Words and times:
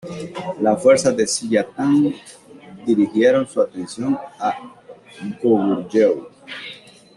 Las 0.61 0.81
fuerzas 0.81 1.15
de 1.15 1.27
Silla-Tang 1.27 2.11
dirigieron 2.87 3.47
su 3.47 3.61
atención 3.61 4.17
a 4.39 4.57
Goguryeo. 5.43 6.27